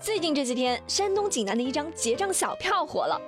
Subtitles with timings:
[0.00, 3.20] 最近这几天，山东济南的一张结账小票火了，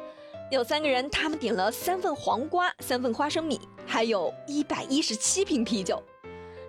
[0.53, 6.01] 有三个人，他们点了三份黄瓜、三份花生米，还有一百一十七瓶啤酒，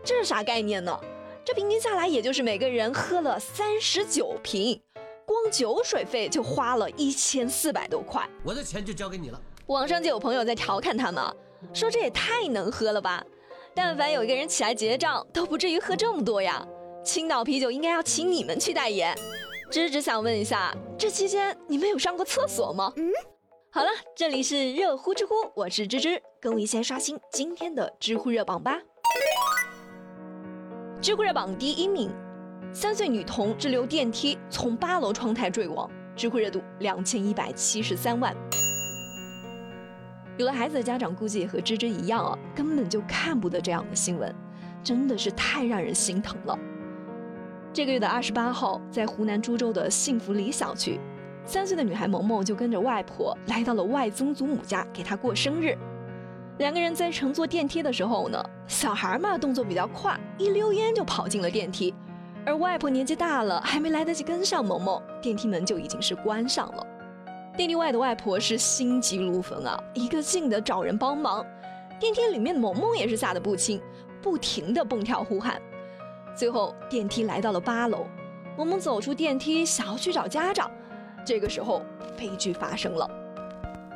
[0.03, 0.99] 这是啥概念呢？
[1.45, 4.81] 这平均下来，也就是每个人喝了三十九瓶，
[5.23, 8.27] 光酒水费就花了一千四百多块。
[8.43, 9.39] 我的钱就交给你了。
[9.67, 11.23] 网上就有朋友在调侃他们，
[11.73, 13.23] 说这也太能喝了吧？
[13.75, 16.65] 但凡有一个人起来结账，都不至于喝这么多呀。
[17.03, 19.15] 青岛啤酒应该要请你们去代言。
[19.71, 22.91] 芝芝想问一下，这期间你们有上过厕所吗？
[22.97, 23.09] 嗯，
[23.71, 28.77] 好了，这里是热乎知乎，我是芝芝，跟我一起来刷新今天的知乎热榜吧。
[31.01, 32.11] 知乎热榜第一名，
[32.73, 38.35] 三岁女童滞留电梯从八楼窗台坠亡，知乎热度两千一百七十三万。
[40.37, 44.35] 有了孩子的家长估计也和芝芝一样啊，根本就看不得这样的新闻，
[44.83, 46.59] 真的是太让人心疼了。
[47.73, 50.99] 这个月的二十八号，在湖南株洲的幸福里小区，
[51.45, 55.77] 三岁的女孩萌萌就跟着外婆来到了外曾祖母家给她过生日。
[56.57, 61.93] 两个人在乘坐电梯的时候呢，小孩嘛动作比较快，一溜烟就跑进了电梯。
[62.45, 66.85] 而外婆年纪大了，还没来得及跟上萌萌，电梯门就已经是关上了。
[67.55, 71.45] 电梯外的外婆是心急如焚啊，一个劲的找人帮忙。
[72.01, 73.81] 电梯里面的萌萌也是吓得不轻，
[74.21, 75.61] 不停的蹦跳呼喊。
[76.35, 78.05] 最后电梯来到了八楼，
[78.57, 80.69] 萌萌走出电梯，想要去找家长。
[81.25, 81.83] 这个时候
[82.17, 83.09] 悲剧发生了，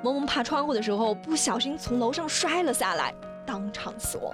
[0.03, 3.13] 萌萌爬窗户的时候不小心从楼上摔了下来，
[3.45, 4.31] 当场死亡。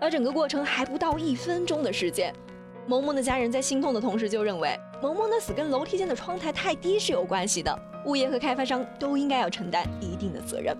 [0.00, 2.32] 而整个过程还不到一分钟的时间，
[2.86, 10.76] 萌萌的家人在心痛的同时就认为萌萌的死跟楼梯间的窗台太低是有关系的，物业和开发商都应该要承担一定的责任。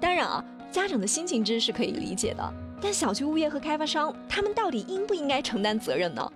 [0.00, 2.52] 当然啊，家长的心情之是可以理解的。
[2.80, 6.30] 但小区物业和开发商，他们到底应不应该承担责任呢？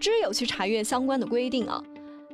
[0.00, 1.82] 知有去查阅相关的规定啊。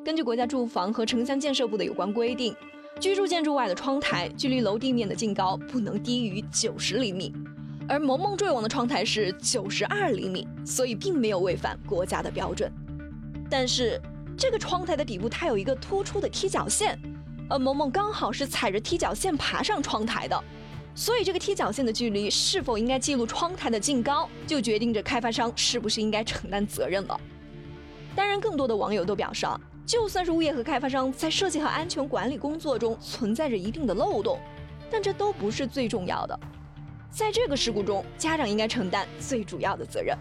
[0.05, 2.55] 根据国家住房和城乡建设部的有关规定，
[2.99, 7.35] 居住建筑外的窗台距离楼地面的净高不能低于九十厘米，
[7.89, 12.73] 而萌萌坠亡的窗台是九十二厘米，所以并没有违反国家的标准。
[13.51, 14.01] 但是
[14.37, 16.99] 这个窗台的底部它有一个突出的踢脚线，
[17.51, 20.43] 而萌萌刚好是踩着踢脚线爬上窗台的。
[20.99, 27.21] 所以，这个踢脚线的距离是否应该记录窗台的净高，就决定着开发商是不是应该承担责任了。
[28.17, 34.41] 当然，更多的网友都表示，啊，就算是物业和开发商在设计和安全管理工作中存在着一定的漏洞，
[34.91, 36.37] 但这都不是最重要的。
[37.13, 40.19] 在这个事故中，家长应该承担最主要的责任。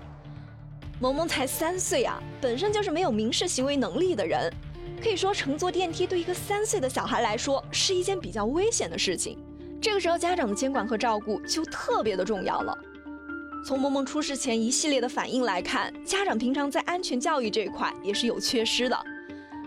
[0.99, 4.53] 萌萌才三岁啊，本身就是没有民事行为能力的人，
[5.01, 9.39] 可以说乘坐电梯对一个三岁的小孩来说是一件比较危险的事情。
[9.79, 12.77] 这个时候，家长的监管和照顾就特别的重要了。
[13.65, 18.97] 从萌萌出事前一系列的反应来看，家长平常在安全教育这一块也是有缺失的。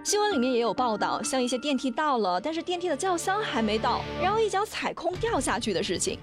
[0.02, 6.18] 新闻里面也有报道，像一些电梯到了，但是电梯的轿厢还没到，然后一脚踩空掉下去的事情。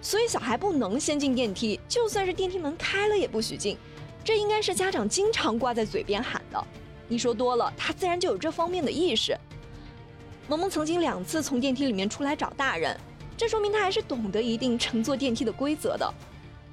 [0.00, 3.76] 所以小孩不能先进电梯，就算是电梯门开了也不许进。
[4.24, 6.64] 这应该是家长经常挂在嘴边喊的。
[7.06, 9.36] 你说多了，他自然就有这方面的意识。
[10.48, 12.98] 萌萌曾经两次从电梯里面出来找大人。
[13.38, 16.12] 这说明他还是懂得一定乘坐电梯的规则的，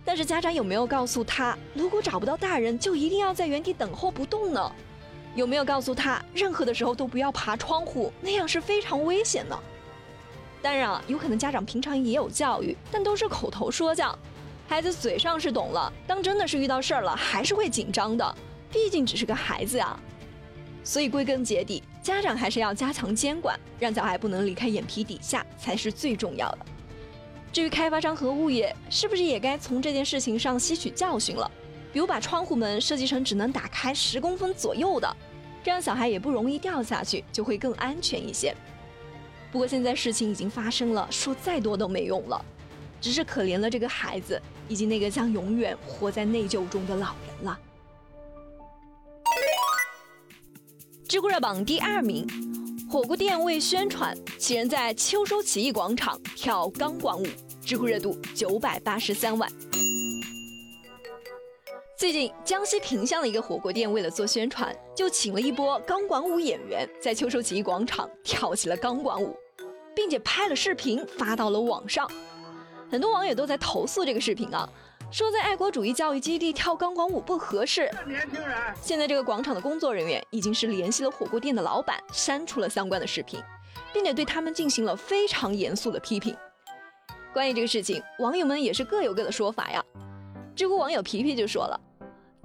[0.04, 4.72] 但是家长有没有告诉他，如果找不到大人，就一定要在原地等候不动呢？
[5.36, 9.60] 有没有告诉他，任何的时候都不要爬窗户，那样是非常危险的？
[10.64, 14.18] 当然啊，有可能家长平常也有教育，但都是口头说教，
[14.68, 18.36] 孩子嘴上是懂了，当真的是遇到事儿了，还是会紧张的，
[18.72, 20.00] 毕竟只是个孩子呀。
[20.84, 21.84] 所以归根结底。
[22.06, 26.60] 家长还是要加强监管，让小孩不能离开眼皮底下才是最重要的。
[27.52, 31.50] 至于开发商和物业，是不是也该从这件事情上吸取教训了？
[31.92, 35.18] 比如把窗户门设计成只能打开十公分左右的，
[35.64, 38.54] 这样小孩也不容易掉下去，就会更安全一些。
[39.52, 42.40] 不过现在事情已经发生了，说再多都没用了，
[43.02, 47.60] 只是可怜了这个孩子以及那个将永远活在内疚中的老人了。
[51.08, 52.28] 知乎热榜第二名，
[52.90, 57.26] 火锅店为宣传，几人在秋收起义广场跳钢管舞，
[57.64, 59.48] 知乎热度九百八十三万。
[61.96, 69.38] 最近，江西萍乡的一个火锅店为了做宣传，就请了一波钢管舞演员，在秋收起义广场跳起了钢管舞，
[69.96, 72.10] 并且拍了视频发到了网上。
[72.90, 74.68] 很多网友都在投诉这个视频啊。
[75.12, 77.90] 说在爱国主义教育基地跳钢管舞不合适。
[78.06, 83.42] 年轻人，现在这个广场的工作人员已经是联系了火锅店的老板，删除了相关的视频，
[83.94, 86.36] 并且对他们进行了非常严肃的批评。
[87.34, 89.84] 关于这个事情，网友们也是各有各的说法呀。
[90.56, 91.80] 知乎网友皮皮就说了，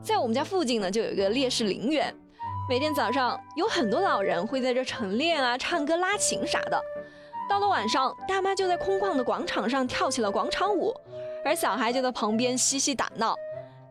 [0.03, 2.15] 在我们家附近呢，就有一个烈士陵园，
[2.69, 6.81] 每天早上有很多老人会在这晨练啊、唱歌、拉琴啥的。
[7.49, 10.95] 到了晚上，大妈就在空旷的广场上跳起了广场舞，
[11.45, 13.37] 而小孩就在旁边嬉戏打闹。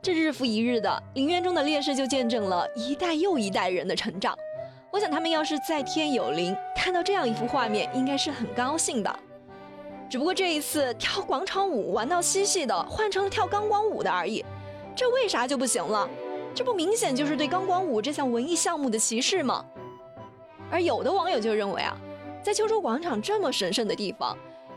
[0.01, 4.37] 这日复一日的，陵园中的烈士就见证了一代又一代人的成长。
[4.91, 9.19] 我想他们要是在天有灵，看到这样一幅画面，应该是很高兴的。
[10.09, 14.43] 只不过这一次跳广场舞玩到嬉戏的，换成了跳钢管舞的而已。
[14.95, 16.09] 这为啥就不行了？
[16.55, 19.63] 这不明显就是对钢管舞这项文艺项目的歧视吗？
[20.71, 21.95] 而有的网友就认为啊，
[22.41, 24.35] 在秋收广场这么神圣的地方，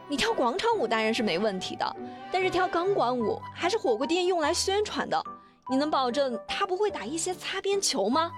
[0.08, 1.96] 你跳广场舞当然是没问题的，
[2.30, 5.22] 但是跳钢管舞还是火锅店用来宣传的，
[5.70, 8.30] 你能保证他不会打一些擦边球吗？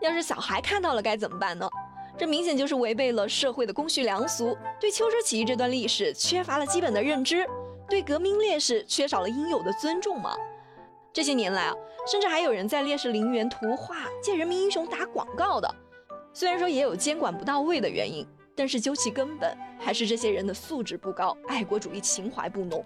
[0.00, 1.68] 要是小孩看到了该怎么办呢？
[2.16, 7.46] 这明显就是违背了社会的公序良俗，对秋收起义这段历史缺乏了基本的认知，
[7.88, 10.36] 对革命烈士缺少了应有的尊重吗？
[11.12, 11.74] 这些年来啊，
[12.06, 15.74] 甚至还有人在烈士陵园图画、借人民英雄打广告的。
[16.32, 22.84] 虽然说也有监管不到位的原因，但是究其根本，还是这些人的素质不高，爱国主义情怀不浓。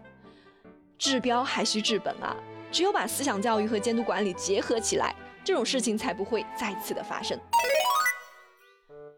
[0.98, 2.36] 治标还需治本啊！
[2.72, 7.38] 只有把思想教育和监督管理结合起来，这种事情才不会再次的发生。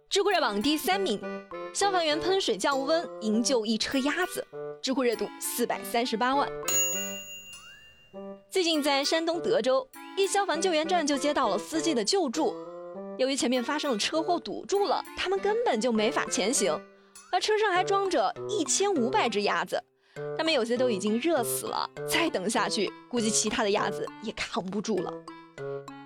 [0.08, 1.20] 知乎热榜第三名，
[1.72, 4.44] 消防员喷水降温营救一车鸭子，
[4.82, 6.48] 知乎热度四百三十八万。
[8.50, 12.54] 最近在山东德州，一消防救援站就接到了司机的救助。
[13.20, 16.72] 由于前面发生了车祸堵住了，他们根本就没法前行，
[17.30, 19.78] 而车上还装着一千五百只鸭子，
[20.38, 25.12] 他们有些都已经热死了，再等下去，估计其他的鸭子也扛不住了。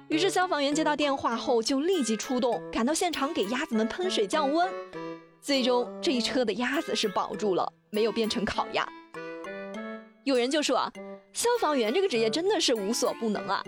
[0.08, 4.68] 于是消防员接到电话后就立即出动，赶到现场给鸭子们喷水降温。
[5.40, 8.84] 最终这一车的鸭子是保住了，没有变成烤鸭。
[10.24, 10.92] 有人就说啊。
[11.32, 13.60] 消防员这个职业真的是无所不能啊！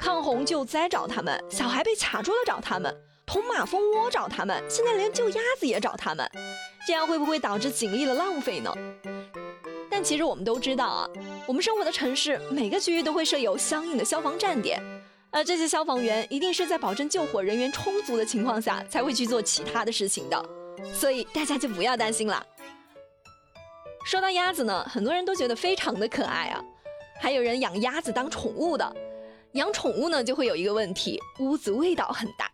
[0.00, 2.92] 抗洪救灾找他们，小孩被卡住了找他们，
[3.26, 6.28] 捅马蜂窝找他们，现在连救鸭子也找他们，
[6.86, 8.74] 这样会不会导致警力的浪费呢？
[9.90, 11.06] 但其实我们都知道啊，
[11.46, 14.80] 我们生活的城市每个区域都会设有相应的消防站点，
[15.30, 20.42] 而这些消防员一定是在保证救火人员充足的情况下才会去做其他的事情的，
[20.94, 22.42] 所以大家就不要担心了。
[24.06, 26.64] 说到鸭子呢，很多人都觉得非常的可爱啊。
[27.20, 28.96] 还有人养鸭子当宠物的，
[29.52, 32.50] 养宠物呢就会有一个问题，屋子味道很大。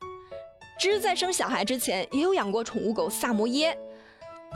[0.79, 3.77] 芝在生小孩之前也有养过宠物狗萨摩耶，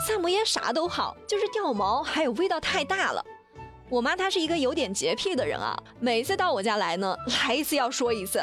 [0.06, 3.25] 萨摩耶啥都好，就是掉毛还有味道太大了。
[3.88, 7.16] 我妈她是一个有点洁癖的人啊，每次到我家来呢，
[7.46, 8.42] 来一次要说一次，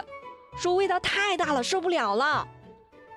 [0.57, 2.47] 说味道太大了，受不了了。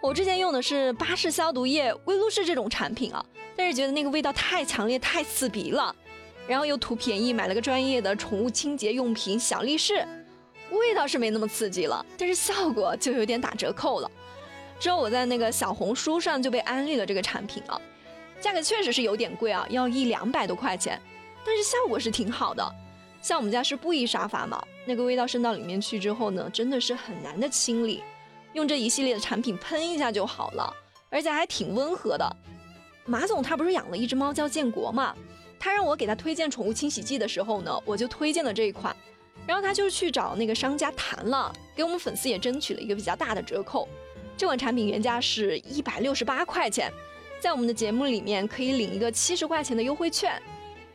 [0.02, 3.22] 我之前用的是巴氏消毒液、威露士这种产品啊，
[3.54, 5.94] 但是觉得那个味道太强烈、太刺鼻了。
[6.46, 10.06] 然后又图便宜买了个专业的宠物清洁用品小力士，
[10.70, 14.10] 味道是没那么刺激了，但是效果就有点打折扣了。
[14.78, 17.80] 之后我在那个小红书上就被安利了这个产品啊，
[18.40, 21.00] 价格确实是有点贵啊，要一两百多块钱，
[21.44, 22.66] 但是效果是挺好的。
[23.20, 28.02] 像我们家是布艺沙发嘛，那个味道渗到里面去之后呢，真的是很难的清理，
[28.54, 30.72] 用这一系列的产品喷一下就好了，
[31.10, 32.36] 而且还挺温和的。
[33.04, 35.14] 马总他不是养了一只猫叫建国嘛？
[35.58, 38.96] 他让我给他推荐宠物清洗剂的时候呢，我就推荐了这一款，
[39.50, 43.88] 然后他就去找那个商家谈了，给我们粉丝也争取了一个比较大的折扣。
[44.36, 46.88] 这款产品原价是一百六十八块钱，
[47.40, 50.40] 在我们的节目里面可以领一个七十块钱的优惠券，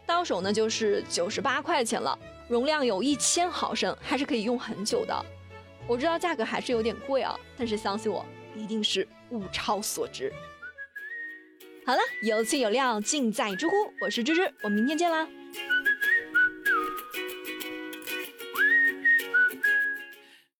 [0.06, 5.26] 到手呢就是九十八块钱了，容量有一千毫升，还是可以用很久的。
[5.86, 8.26] 我知道价格还是有点贵啊，但是相信我，
[8.56, 10.32] 一定是物超所值。
[11.86, 15.28] 好了，有趣有料尽在知乎，我是芝芝，我们明天见啦。